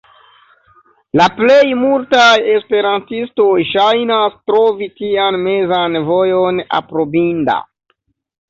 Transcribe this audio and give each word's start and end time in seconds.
La 1.19 1.25
plej 1.39 1.73
multaj 1.81 2.31
esperantistoj 2.53 3.51
ŝajnas 3.73 4.41
trovi 4.53 4.89
tian 5.03 5.41
mezan 5.45 5.99
vojon 6.11 6.67
aprobinda. 6.83 7.61